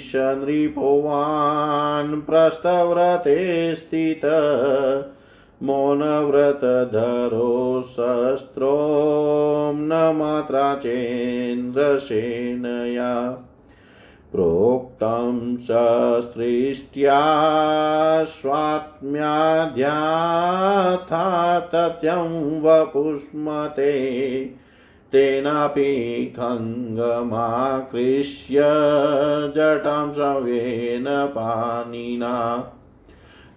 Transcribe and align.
शनृपोवान् 0.00 2.22
प्रस्थव्रते 2.22 3.74
स्थित 3.74 4.20
मौनव्रतधरो 5.62 7.82
शस्त्रो 7.88 8.72
न 9.76 10.12
मात्रा 10.16 10.74
चेन्द्रसेनया 10.74 13.30
प्रोक्तं 14.32 15.56
ससृष्ट्या 15.56 17.20
स्वात्म्याध्याथा 18.24 19.20
तथ्यं 21.74 22.60
वपुष्मते 22.62 23.92
तेनापि 25.12 25.92
खङ्गमाकृष्य 26.36 28.62
जटां 29.56 30.12
सव्येन 30.12 31.04
पाणिना 31.08 32.36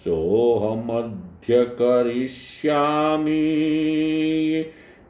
सोऽहमद्य 0.05 1.65
करिष्यामि। 1.65 3.55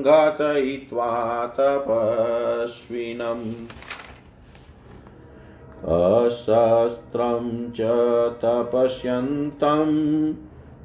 घातयित्वा 0.02 1.46
तपस्विनम्। 1.46 3.66
अशस्त्रं 5.88 7.70
च 7.70 7.78
तपस्यन्तं 8.44 9.90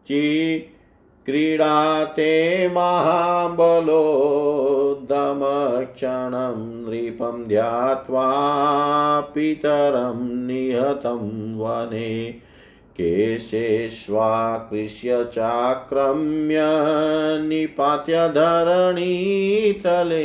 चि 0.08 0.24
क्रीडाते 1.26 2.34
महाबलोदमक्षणं 2.68 3.70
नृपं 6.86 7.44
ध्यात्वा 7.48 8.28
पितरं 9.36 10.22
निहतं 10.48 11.26
वने 11.58 12.12
केशेष्वाकृष्य 13.00 15.24
चाक्रम्य 15.24 16.60
निपात्य 17.48 18.30
धरणीतले 18.30 20.20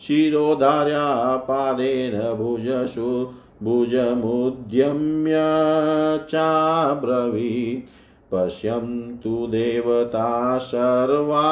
शिरोधार्या 0.00 1.36
पादेन 1.48 2.34
भुजसु 2.34 3.30
भुजमुद्यम्य 3.62 5.34
चाब्रवीत् 6.30 7.88
पश्यन्तु 8.32 9.46
देवता 9.46 10.58
सर्वा 10.58 11.48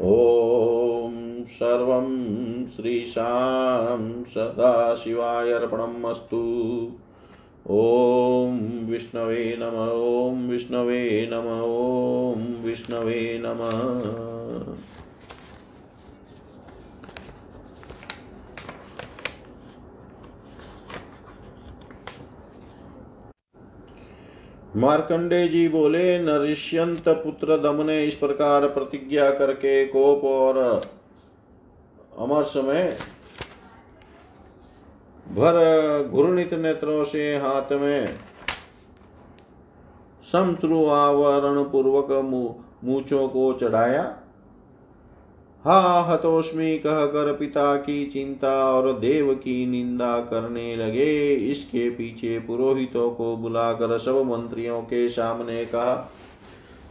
ॐ 0.00 1.44
सर्वं 1.44 2.10
श्रीशां 2.66 4.22
सदाशिवाय 4.24 5.52
अर्पणम् 5.52 6.04
अस्तु 6.10 6.42
ॐ 7.70 8.60
विष्णवे 8.90 9.56
नम 9.60 9.76
ॐ 9.94 10.46
विष्णवे 10.50 11.00
नम 11.32 11.48
ॐ 11.64 12.44
विष्णवे 12.64 13.38
नमः 13.42 13.80
मार्कंडे 24.78 25.46
जी 25.48 25.68
बोले, 25.68 26.18
नरिष्यंत 26.18 27.08
पुत्र 27.08 27.56
दम 27.56 27.80
ने 27.82 28.04
इस 28.04 28.14
प्रकार 28.14 28.66
प्रतिज्ञा 28.68 29.30
करके 29.30 29.84
कोप 29.86 30.24
और 30.24 30.58
अमरस 32.18 32.52
में 32.56 32.96
भर 35.28 35.58
घूर्णित 36.10 36.54
नेत्रों 36.54 37.02
से 37.04 37.24
हाथ 37.36 37.72
में 37.72 38.14
समत्रु 40.32 40.84
आवरण 40.86 41.62
पूर्वक 41.64 42.10
मूचों 42.84 43.28
को 43.28 43.52
चढ़ाया। 43.52 44.04
हा 45.68 46.00
हतोष्मी 46.00 46.78
कहकर 46.78 47.32
पिता 47.32 47.76
की 47.76 48.06
चिंता 48.06 48.52
और 48.72 48.92
देव 48.92 49.34
की 49.34 49.66
निंदा 49.66 50.18
करने 50.20 50.76
लगे। 50.76 51.34
इसके 51.34 51.90
पीछे 51.90 52.38
पुरोहितों 52.38 53.10
को 53.10 53.36
बुलाकर 53.36 53.98
सब 53.98 54.22
मंत्रियों 54.26 54.80
के 54.82 55.08
सामने 55.08 55.64
कहा, 55.64 56.12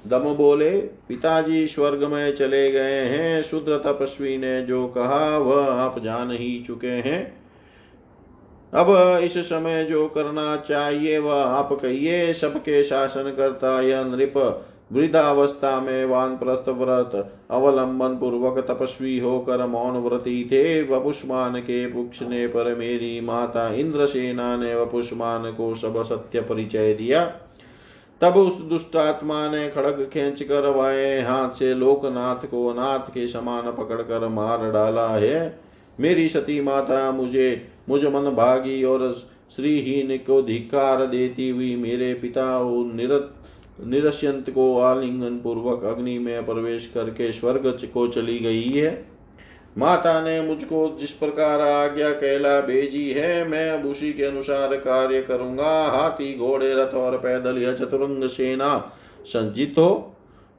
दम 0.07 0.19
बोले, 0.19 0.69
पिताजी 0.79 1.67
स्वर्ग 1.67 2.03
में 2.03 2.35
चले 2.35 2.71
गए 2.71 3.01
हैं। 3.01 3.43
शुद्र 3.43 3.77
तपस्वी 3.77 4.37
ने 4.37 4.61
जो 4.61 4.87
कहा, 4.87 5.37
वह 5.37 5.73
आप 5.73 5.99
जान 5.99 6.31
ही 6.31 6.63
चुके 6.67 6.87
हैं। 6.87 7.21
अब 8.73 9.19
इस 9.23 9.37
समय 9.37 9.83
जो 9.85 10.07
करना 10.07 10.55
चाहिए, 10.57 11.17
वह 11.17 11.41
आप 11.41 11.73
कहिए। 11.73 12.33
सबके 12.33 12.83
शासन 12.83 13.33
करता 13.37 13.81
यह 13.81 14.03
नृप 14.03 14.33
वृद्धावस्था 14.91 15.81
में 15.81 16.05
वानप्रस्थ 16.05 16.69
व्रत 16.69 17.39
अवलंबन 17.51 18.09
पूर्वक 18.09 18.65
तपस्वी 18.67 19.19
होकर 19.19 19.65
मौन 19.67 19.97
व्रती 19.97 20.43
थे। 20.45 20.83
वपुष्मान 20.83 21.59
के 21.59 21.85
पूछने 21.85 22.47
पर 22.47 22.75
मेरी 22.75 23.21
माता 23.21 23.73
इंद्रसेना 23.73 24.57
ने 24.57 24.75
वपुष्मान 24.75 25.51
को 25.51 25.75
सब 25.75 26.03
सत्य 26.03 26.41
परिचय 26.41 26.93
दिया। 26.93 27.33
तब 28.21 28.37
उस 28.37 28.61
दुष्टात्मा 28.61 29.51
ने 29.51 29.69
खड़ग 29.69 30.09
खींच 30.13 30.43
कर 30.43 30.69
वाए 30.69 31.21
हाथ 31.21 31.49
से 31.49 31.73
लोकनाथ 31.73 32.47
को 32.47 32.73
नाथ 32.73 32.99
के 32.99 33.27
समान 33.27 33.63
पकड़कर 33.63 34.27
मार 34.27 34.71
डाला 34.71 35.07
है। 35.07 35.59
मेरी 35.99 36.29
सती 36.29 36.61
माता, 36.61 37.11
मुझे, 37.11 37.67
मुझ 37.89 38.05
मन 38.05 38.29
भागी 38.35 38.83
और 38.83 39.15
श्रीहीन 39.55 40.17
को 40.17 40.41
धिकार 40.41 41.05
देती 41.05 41.49
हुई 41.49 41.75
मेरे 41.75 42.13
पिता 42.13 42.59
निरत 42.93 43.33
निरस्यंत 43.85 44.49
को 44.49 44.79
आलिंगन 44.79 45.37
पूर्वक 45.37 45.83
अग्नि 45.83 46.19
में 46.19 46.45
प्रवेश 46.45 46.91
करके 46.93 47.31
स्वर्ग 47.31 47.77
को 47.93 48.07
चली 48.07 48.39
गई 48.39 48.69
है। 48.69 49.05
माता 49.77 50.21
ने 50.21 50.41
मुझको 50.41 50.97
जिस 50.99 51.11
प्रकार 51.11 51.61
आज्ञा 51.61 52.09
कहला 52.09 52.61
भेजी 52.61 53.09
है, 53.09 53.47
मैं 53.47 53.83
उसी 53.83 54.13
के 54.13 54.23
अनुसार 54.23 54.75
कार्य 54.75 55.21
करूँगा। 55.21 55.85
हाथी, 55.85 56.37
घोड़े, 56.37 56.73
रथ 56.73 56.93
और 56.93 57.17
पैदल 57.17 57.57
यह 57.57 57.73
चतुरंग 57.73 58.29
सेना 58.29 58.91
संजित 59.25 59.75
हो। 59.77 60.13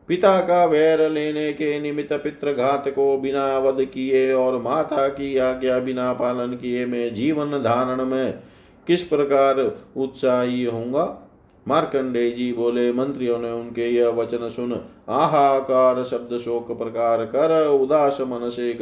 पिता 0.09 0.41
का 0.41 0.65
वैर 0.65 1.11
लेने 1.11 1.53
के 1.53 1.81
निमित्त 1.81 2.13
पितृघात 2.13 2.89
को 2.89 3.19
बिना 3.19 3.59
वध 3.59 3.85
किए 3.85 4.33
और 4.33 4.63
माता 4.63 5.09
की 5.09 5.37
आज्ञा 5.39 5.79
बिना 5.79 6.13
पालन 6.13 6.47
किए 6.47 6.87
मैं 6.87 7.15
जीवन 7.15 7.51
धारण 7.51 8.05
में 8.05 8.39
किस 8.87 9.03
प्रकार 9.03 9.77
उत्साही 9.97 10.65
होऊँगा? 10.65 11.28
मार्कंडे 11.67 12.31
जी 12.31 12.53
बोले, 12.53 12.93
मंत्रियों 12.93 13.39
ने 13.39 13.51
उनके 13.51 13.89
यह 13.89 14.09
वचन 14.09 14.49
सुन, 14.49 14.73
आहाकार 15.09 16.05
शब्द 16.05 16.39
शोक 16.39 16.79
प्रकार 16.79 17.25
कर 17.25 17.67
उदास 17.69 18.21
मन 18.21 18.49
से 18.49 18.73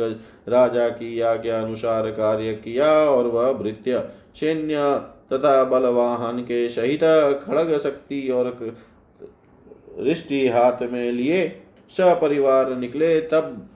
राजा 0.48 0.88
की 0.88 1.20
आज्ञा 1.20 1.60
अनुसार 1.60 2.10
कार्य 2.10 2.54
किया 2.54 2.92
और 3.10 3.26
वह 3.26 3.52
भृत्य 3.52 4.08
सैन्य 4.40 4.76
तथा 5.32 5.62
बलवाहन 5.64 6.38
के 6.40 6.68
सहित 6.68 7.04
खड़ग 7.46 7.78
शक्ति 7.78 8.28
और 8.28 8.56
रिष्टि 9.98 10.46
हाथ 10.48 10.82
में 10.82 11.12
लिए, 11.12 11.46
सपरिवार 11.90 12.76
निकले, 12.76 13.20
तब 13.20 13.68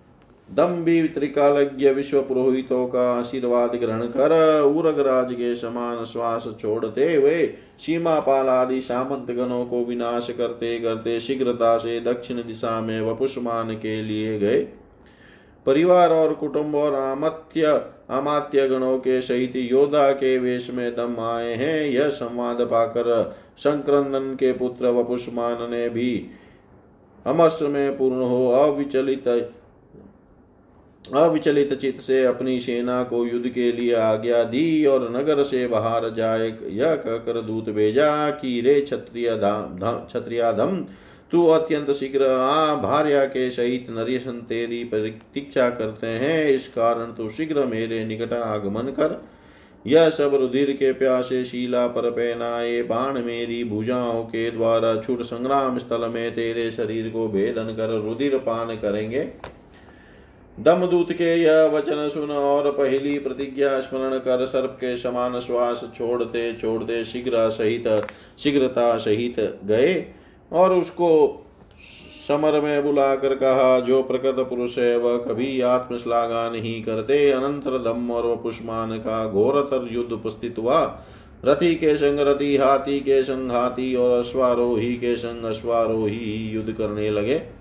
दम 0.51 0.73
भी 0.85 1.03
त्रिकालज्ञ 1.09 1.89
विश्व 1.89 2.21
पुरोहितों 2.23 2.87
का 2.89 3.11
आशीर्वाद 3.13 3.75
ग्रहण 3.77 4.07
कर 4.07 4.33
उरगराज 4.63 5.33
के 5.33 5.55
समान 5.57 6.05
श्वास 6.05 6.49
छोड़ते 6.61 7.15
हुए 7.15 7.45
सीमा 7.79 8.19
पाल 8.21 8.49
आदि 8.49 8.81
सामंत 8.81 9.31
गणों 9.31 9.65
को 9.67 9.85
विनाश 9.85 10.31
करते 10.31 10.79
करते 10.81 11.19
शीघ्रता 11.21 11.77
से 11.79 12.01
दक्षिण 12.01 12.37
दिशा 12.37 12.81
में 12.81 13.01
वपुष्मान 13.01 13.75
के 13.75 14.01
लिए 14.03 14.39
गए। 14.39 14.59
परिवार 15.67 16.11
और 16.11 16.35
कुटुंब 16.35 16.75
और 16.75 16.95
अमत्य 16.95 17.67
अमात्य 18.11 18.67
गणों 18.69 18.99
के 18.99 19.21
सहित 19.23 19.57
योद्धा 19.57 20.11
के 20.13 20.37
वेश 20.39 20.71
में 20.71 20.91
दम 20.97 21.21
आए 21.21 21.55
हैं। 21.55 21.85
यह 21.85 22.09
संवाद 22.09 22.61
पाकर 22.61 23.37
संक्रंदन 23.59 24.35
के 24.35 24.53
पुत्र 24.53 24.91
वपुष्मान 24.91 25.71
ने 25.71 25.89
भी 25.89 26.27
अमर्ष 27.27 27.59
में 27.63 27.97
पूर्ण 27.99 28.23
हो 28.23 28.47
अविचलित 28.53 29.29
अविचलित 31.05 31.75
चित 31.75 32.01
से 32.01 32.25
अपनी 32.25 32.61
सेना 32.61 33.03
को 33.03 33.27
युद्ध 33.27 33.49
के 33.49 33.73
लिए 33.73 33.95
आज्ञा 33.95 34.43
दी 34.45 34.87
और 34.87 35.17
नगर 35.17 35.43
से 35.43 35.67
बाहर 35.67 36.15
जाए, 36.15 36.49
यह 36.69 36.95
कहकर 36.95 37.41
दूत 37.41 37.71
भेजा 37.71 38.31
कि, 38.31 38.61
रे 38.61 38.81
क्षत्रिय 38.81 39.41
क्षत्रियाधम 39.43 40.87
तू 41.33 41.47
अत्यंत 41.47 41.91
शीघ्र 41.91 42.27
आ, 42.27 42.75
भार्या 42.75 43.25
के 43.25 43.51
सहित 43.51 43.87
नरेशन 43.91 44.33
तेरी 44.33 44.85
प्रतीक्षा 44.85 45.71
करते 45.71 46.07
हैं। 46.07 46.49
इस 46.49 46.69
कारण 46.69 47.13
तू 47.13 47.31
शीघ्र 47.31 47.65
मेरे 47.67 48.05
निकट 48.05 48.33
आगमन 48.33 48.83
कर। 48.83 49.25
यह 49.87 50.11
सब 50.11 50.35
रुधिर 50.35 50.73
के 50.73 50.93
प्यासे 50.93 51.45
शीला 51.45 51.87
पर 51.87 52.11
पहनाए, 52.11 52.83
बाण 52.83 53.23
मेरी 53.23 53.65
भुजाओं 53.65 54.23
के 54.25 54.51
द्वारा 54.51 54.97
छुट 54.97 55.23
संग्राम 55.23 55.79
स्थल 55.79 56.09
में 56.09 56.35
तेरे 56.35 56.71
शरीर 56.71 57.09
को 57.09 57.29
भेदन 57.29 57.65
कर 57.65 57.89
रुधिर 57.89 58.39
पान 58.39 58.77
करेंगे। 58.77 59.29
दमदूत 60.61 61.13
के 61.13 61.43
यह 61.43 61.63
वचन 61.65 62.09
सुन 62.15 62.31
और 62.31 62.71
पहली 62.71 63.19
प्रतिज्ञा 63.19 63.81
स्मरण 63.81 64.19
कर 64.19 64.47
सर्प 64.47 64.71
के 64.71 64.97
समान 64.97 65.39
श्वास 65.41 65.85
छोड़ते 65.97 66.53
छोड़ते 66.53 67.05
शीघ्र 67.05 67.51
सहित, 67.51 68.07
शीघ्रता 68.39 68.97
सहित 68.99 69.61
गए 69.65 70.05
और 70.53 70.73
उसको 70.73 71.37
समर 72.29 72.61
में 72.61 72.83
बुलाकर 72.85 73.35
कहा, 73.35 73.81
जो 73.81 74.03
प्रकृत 74.03 74.47
पुरुष 74.49 74.79
है, 74.79 74.97
वह 74.99 75.17
कभी 75.19 75.61
आत्मश्लाघा 75.61 76.51
नहीं 76.51 76.83
करते। 76.83 77.31
अनंतर 77.31 77.79
दम 77.79 78.11
और 78.11 78.37
पुष्मान 78.37 78.99
का 78.99 79.27
घोरतर 79.29 79.89
युद्ध 79.93 80.13
उपस्थित 80.13 80.59
हुआ। 80.59 81.05
रथी 81.45 81.75
के 81.75 81.97
संग 81.97 82.21
रथी 82.21 82.57
हाथी 82.57 83.01
के 83.01 83.23
संग 83.23 83.51
हाथी 83.51 83.95
और 83.95 84.19
अश्वारोही 84.19 84.95
के 84.97 85.17
संग 85.17 85.45
अश्वारोही 85.45 86.51
युद्ध 86.51 86.73
करने 86.73 87.11
लगे। 87.11 87.60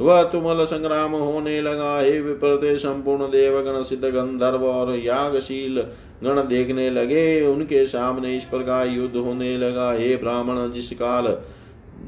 वह 0.00 0.22
तुमल 0.22 0.64
संग्राम 0.64 1.12
होने 1.12 1.60
लगा। 1.62 1.98
हे 2.00 2.20
विप्रते 2.20 2.76
संपूर्ण 2.78 3.24
देवगण, 3.24 3.82
सिद्ध 3.82 4.04
गंधर्व 4.04 4.64
और 4.64 4.96
यागशील 4.96 5.80
गण 6.24 6.40
देखने 6.48 6.90
लगे। 6.90 7.46
उनके 7.46 7.86
सामने 7.86 8.36
इस 8.36 8.44
प्रकार 8.44 8.86
युद्ध 8.86 9.16
होने 9.16 9.56
लगा। 9.58 9.92
हे 9.92 10.16
ब्राह्मण, 10.16 10.70
जिस 10.72 10.90
काल 10.92 11.26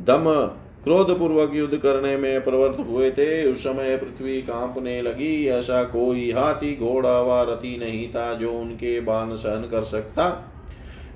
दम 0.05 0.25
क्रोध 0.85 1.19
पूर्वक 1.19 1.53
युद्ध 1.55 1.77
करने 1.77 2.17
में 2.17 2.45
प्रवृत्त 2.45 2.81
हुए 2.81 3.11
थे, 3.11 3.53
उस 3.53 3.59
समय 3.59 3.97
पृथ्वी 3.97 4.43
कांपने 4.43 5.03
लगी। 5.03 5.47
ऐसा 5.47 5.83
कोई 5.85 6.31
हाथी, 6.31 6.77
घोड़ा 6.77 7.21
व 7.21 7.51
रथी 7.51 7.79
नहीं 7.79 8.09
था 8.09 8.35
जो 8.35 8.53
उनके 8.53 9.01
बाण 9.01 9.35
सहन 9.35 9.63
कर 9.63 9.83
सकता। 9.83 10.51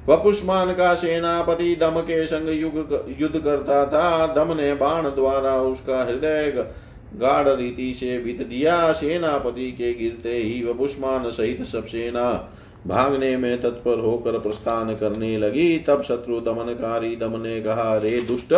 वपुष्मान 0.09 0.73
का 0.73 0.95
सेनापति 0.95 1.77
दम 1.77 2.00
के 2.00 2.25
संग 2.27 2.49
युग 2.50 3.17
युद्ध 3.21 3.38
करता 3.38 3.85
था। 3.87 4.27
दम 4.35 4.57
ने 4.57 4.75
बाण 4.75 5.09
द्वारा 5.09 5.57
उसका 5.62 6.05
हृदय 6.05 6.53
गाढ़ 7.15 7.49
रीति 7.49 7.93
से 7.95 8.19
बीत 8.19 8.47
दिया। 8.47 8.93
सेनापति 8.93 9.71
के 9.73 9.93
गिरते 9.95 10.35
ही 10.35 10.65
वपुष्मान 10.65 11.31
सहित 11.31 11.62
सब 11.62 11.87
सेना 11.87 12.53
भागने 12.87 13.37
में 13.37 13.61
तत्पर 13.61 13.99
होकर 13.99 14.38
प्रस्थान 14.38 14.95
करने 14.97 15.38
लगी। 15.38 15.79
तब 15.79 16.03
शत्रु 16.03 16.41
दमनकारी 16.41 17.17
दम 17.17 17.41
ने 17.41 17.61
कहा, 17.61 17.97
रे 17.97 18.21
दुष्ट, 18.21 18.55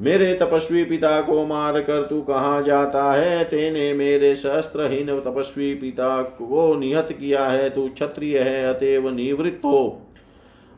मेरे 0.00 0.34
तपस्वी 0.34 0.84
पिता 0.84 1.20
को 1.20 1.46
मार 1.46 1.80
कर 1.80 2.02
तू 2.02 2.20
कहा 2.20 2.60
जाता 2.60 3.12
है? 3.12 3.44
तेने 3.44 3.92
मेरे 3.94 4.34
सहस्त्रहीन 4.34 5.20
तपस्वी 5.20 5.74
पिता 5.74 6.22
को 6.22 6.74
निहत 6.74 7.12
किया 7.12 7.46
है। 7.46 7.70
तू 7.70 7.88
क्षत्रिय 7.88 8.38
है, 8.38 8.74
अतएव 8.74 9.08
निवृत्त 9.10 9.64
हो। 9.64 10.06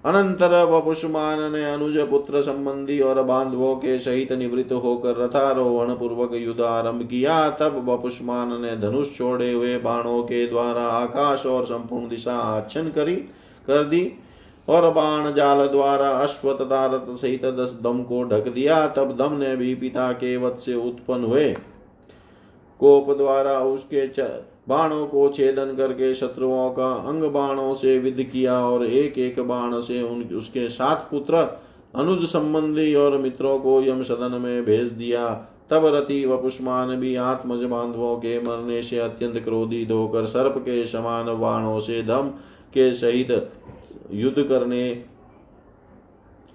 अनंतर 0.04 0.52
वपुष्मान 0.64 1.40
ने 1.52 1.64
अनुज 1.64 1.96
पुत्र 2.10 2.40
संबंधी 2.42 2.98
और 3.00 3.22
बांधवों 3.22 3.74
के 3.76 3.98
सहित 3.98 4.32
निवृत्त 4.32 4.72
होकर 4.74 5.16
रथारोहण 5.16 5.94
पूर्वक 5.94 6.34
युद्ध 6.34 6.60
आरंभ 6.60 7.02
किया। 7.02 7.50
तब 7.50 7.76
वपुष्मान 7.88 8.60
ने 8.62 8.76
धनुष 8.76 9.16
छोड़े 9.16 9.52
हुए 9.52 9.76
बाणों 9.78 10.22
के 10.22 10.46
द्वारा 10.46 10.82
आकाश 10.82 11.46
और 11.46 11.64
संपूर्ण 11.64 12.08
दिशा 12.08 12.34
आच्छन 12.34 12.88
करी, 12.88 13.16
कर 13.66 13.84
दी 13.84 14.12
और 14.68 14.90
बाण 14.90 15.32
जाल 15.32 15.66
द्वारा 15.66 16.08
अश्व 16.08 16.52
तथा 16.54 16.84
रथ 16.86 17.14
सहित 17.16 17.44
दस 17.44 17.78
दम 17.82 18.02
को 18.02 18.22
ढक 18.24 18.48
दिया। 18.48 18.86
तब 18.88 19.16
दम 19.16 19.32
ने 19.32 19.54
भी 19.56 19.74
पिता 19.74 20.12
के 20.12 20.36
वत 20.36 20.56
से 20.56 20.74
उत्पन्न 20.74 21.24
हुए। 21.24 21.50
कोप 22.80 23.16
द्वारा 23.18 23.58
उसके 23.60 24.06
बाणों 24.68 25.06
को 25.06 25.28
छेदन 25.28 25.74
करके 25.76 26.14
शत्रुओं 26.14 26.70
का 26.70 26.92
अंग 26.92 27.22
बाणों 27.22 27.74
से 27.74 27.98
विध 27.98 28.22
किया 28.32 28.66
और 28.66 28.84
एक 28.84 29.18
एक 29.18 29.40
बाण 29.40 29.80
से 29.80 30.02
उन, 30.02 30.22
उसके 30.22 30.68
सात 30.68 31.08
पुत्र, 31.10 31.34
अनुज 31.94 32.24
संबंधी 32.24 32.94
और 32.94 33.18
मित्रों 33.18 33.58
को 33.58 33.82
यम 33.82 34.02
सदन 34.02 34.40
में 34.40 34.64
भेज 34.64 34.88
दिया। 34.88 35.28
तब 35.70 35.86
रति 35.86 36.26
वपुष्मान 36.26 36.96
भी 36.96 37.16
आत्मज 37.16 37.62
बांधवों 37.62 38.16
के 38.16 38.40
मरने 38.40 38.82
से 38.82 38.98
अत्यंत 38.98 39.44
क्रोधित 39.44 39.90
होकर 39.90 40.24
सर्प 40.24 40.54
के 40.58 40.86
समान 40.86 41.26
बाणों 41.40 41.80
से 41.80 42.02
दम 42.02 42.28
के 42.72 42.92
सहित 42.92 43.50
युद्ध 44.12 44.42
करने 44.42 45.04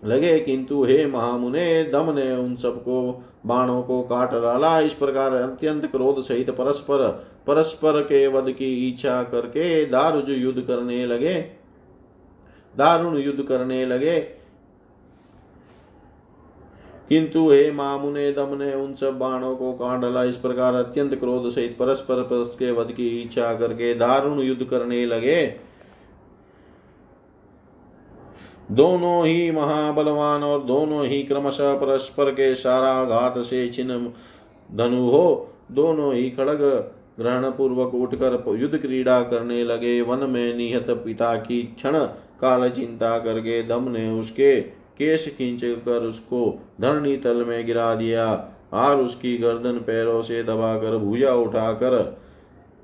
लगे। 0.06 0.40
किंतु 0.40 0.84
हे 0.84 1.06
महामुने, 1.06 1.84
दम 1.84 2.12
ने 2.16 2.36
उन 2.36 2.56
सबको, 2.56 3.24
बाणों 3.46 3.82
को 3.84 4.02
काट 4.02 4.32
डाला। 4.32 4.80
इस 4.80 4.94
प्रकार 4.94 5.34
अत्यंत 5.34 5.86
क्रोध 5.86 6.22
सहित 6.22 6.50
परस्पर 6.50 7.24
परस्पर 7.48 8.02
के 8.02 8.28
वध 8.28 8.52
की 8.52 8.88
इच्छा 8.88 9.24
करके 9.24 9.86
दारुज 9.86 10.30
युद्ध 10.30 10.62
करने 10.62 11.06
लगे। 11.06 11.34
दारुण 12.78 13.18
युद्ध 13.18 13.44
करने 13.44 13.86
लगे। 13.86 14.20
किंतु 17.10 17.52
हे 17.52 17.72
मामुने 17.72 18.32
दम 18.32 18.58
ने 18.58 18.74
उन 18.74 18.94
सब 18.94 19.20
बाणों 19.20 19.56
को 19.56 19.74
काट 19.74 20.00
डाला 20.00 20.24
इस 20.24 20.38
प्रकार 20.38 20.74
अत्यंत 20.74 21.16
क्रोध 21.16 21.52
सहित 21.52 21.78
परस्पर 21.80 22.56
के 22.60 22.72
वध 22.72 22.92
की 22.92 23.22
इच्छा 23.22 23.54
करके 23.54 23.94
दारुण 23.94 24.40
युद्ध 24.40 24.64
करने 24.64 25.06
लगे। 25.06 25.56
दोनों 28.72 29.26
ही 29.26 29.52
महाबलवान 29.52 30.44
और 30.44 30.64
दोनों 30.64 31.06
ही 31.06 31.24
क्रमशः 31.24 31.74
परस्पर 31.74 32.32
के 32.32 32.56
सारा 32.56 33.06
घात 33.06 33.38
से 33.38 33.70
छिन्न 33.70 34.14
धनु 34.72 35.10
हो। 35.10 35.54
दोनों 35.72 36.14
ही 36.14 36.30
खड़ग 36.30 36.92
ग्रहण 37.18 37.50
पूर्वक 37.52 37.96
उठकर 37.96 38.44
युद्ध 38.60 38.78
क्रीड़ा 38.78 39.22
करने 39.24 39.64
लगे। 39.64 40.02
वन 40.02 40.30
में 40.30 40.58
निहत 40.58 40.90
पिता 41.06 41.36
की 41.36 41.62
क्षण 41.76 41.98
काल 42.42 42.70
चिंता 42.70 43.18
करके 43.20 43.62
दम 43.64 43.90
ने 43.90 44.10
उसके 44.10 44.60
केश 44.98 45.28
खींच 45.38 45.62
कर 45.86 46.04
उसको 46.04 46.60
धरणी 46.82 47.18
तल 47.18 47.44
में 47.46 47.66
गिरा 47.66 47.94
दिया 47.96 48.28
और 48.74 48.96
उसकी 48.96 49.38
गर्दन 49.38 49.78
पैरों 49.80 50.22
से 50.22 50.44
दबाकर 50.44 50.98
भूजा 50.98 51.34
उठाकर 51.34 52.18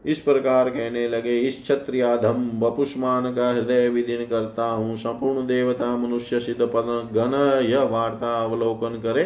इस 0.06 0.20
प्रकार 0.20 0.70
कहने 0.70 1.08
लगे, 1.10 1.40
इस 1.40 1.62
क्षत्रियाधम 1.62 2.50
वपुष्मान 2.60 3.34
का 3.34 3.50
हृदय 3.52 3.88
विदिन 3.90 4.26
करता 4.26 4.66
हूँ। 4.66 4.96
संपूर्ण 4.96 5.46
देवता 5.48 5.96
मनुष्य 5.98 6.40
सिद्ध 6.40 6.62
पद, 6.62 7.10
घन 7.14 7.66
यह 7.70 7.84
वार्ता 7.84 8.34
अवलोकन 8.44 9.00
करे। 9.00 9.24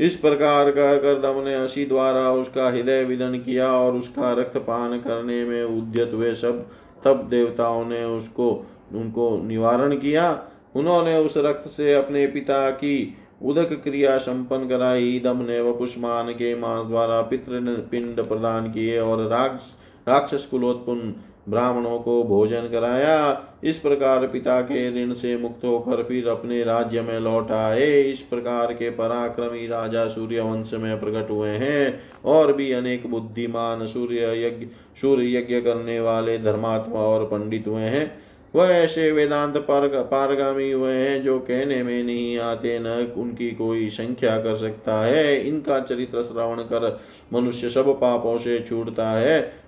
इस 0.00 0.16
प्रकार 0.16 0.70
कहकर 0.70 1.20
दम 1.20 1.40
ने 1.44 1.56
हसी 1.56 1.84
द्वारा 1.86 2.32
उसका 2.32 2.70
हृदय 2.70 3.04
विदन 3.04 3.38
किया 3.38 3.72
और 3.72 3.92
उसका 3.92 4.32
रक्त 4.32 4.56
पान 4.58 4.98
करने 4.98 5.44
में 5.44 5.62
उद्यत 5.64 6.10
हुए 6.14 6.34
सब, 6.34 6.66
तब 7.04 7.26
देवताओं 7.30 7.84
ने 7.84 8.04
उसको, 8.04 8.66
उनको 8.92 9.42
निवारण 9.42 9.96
किया। 9.96 10.42
उन्होंने 10.76 11.16
उस 11.18 11.36
रक्त 11.36 11.68
से 11.68 11.94
अपने 11.94 12.26
पिता 12.26 12.70
की 12.70 13.16
उदक 13.42 13.72
क्रिया 13.84 14.18
संपन्न 14.18 14.68
कराई। 14.68 15.20
दम 15.24 15.36
ने 15.36 15.60
वपुष्मान 15.60 16.32
के 16.32 16.54
मांस 16.54 16.86
द्वारा 16.86 17.20
पितृ 17.22 17.60
पिंड 17.90 18.20
प्रदान 18.20 18.72
किए 18.72 18.98
और 18.98 19.26
राक्ष, 19.26 19.64
राक्षस 20.08 20.46
कुलोत्पन्न 20.46 21.14
ब्राह्मणों 21.48 21.98
को 21.98 22.22
भोजन 22.24 22.68
कराया। 22.72 23.44
इस 23.64 23.76
प्रकार 23.76 24.26
पिता 24.26 24.60
के 24.60 24.88
ऋण 24.94 25.12
से 25.12 25.36
मुक्त 25.36 25.64
होकर 25.64 26.02
फिर 26.02 26.28
अपने 26.28 26.62
राज्य 26.64 27.02
में 27.02 27.18
लौट 27.20 27.50
आए। 27.50 27.90
इस 28.02 28.20
प्रकार 28.20 28.72
के 28.72 28.90
पराक्रमी 28.90 29.66
राजा 29.66 30.06
सूर्यवंश 30.08 30.74
में 30.74 31.00
प्रकट 31.00 31.30
हुए 31.30 31.50
हैं 31.50 32.00
और 32.24 32.52
भी 32.52 32.72
अनेक 32.72 33.06
बुद्धिमान 33.06 33.86
सूर्य 33.86 34.32
यज्ञ 34.46 34.66
सूर्य 35.00 35.36
यज्ञ 35.38 35.60
करने 35.60 36.00
वाले 36.00 36.38
धर्मात्मा 36.38 37.00
और 37.00 37.24
पंडित 37.24 37.68
हुए 37.68 37.82
हैं। 37.82 38.10
वह 38.54 38.68
ऐसे 38.68 39.10
वेदांत 39.12 39.56
पारग, 39.58 39.94
पारगामी 39.94 40.70
हुए 40.72 40.92
हैं 40.92 41.22
जो 41.22 41.38
कहने 41.38 41.82
में 41.82 42.04
नहीं 42.04 42.38
आते 42.38 42.78
न 42.78 43.12
उनकी 43.16 43.50
कोई 43.50 43.88
संख्या 43.88 44.36
कर 44.36 44.56
सकता 44.56 45.00
है। 45.04 45.48
इनका 45.48 45.80
चरित्र 45.80 46.22
श्रवण 46.22 46.62
कर 46.62 46.98
मनुष्य 47.32 47.70
सब 47.70 47.88
पापों 48.00 48.38
से 48.38 48.58
छूटता 48.60 49.08
है। 49.10 49.67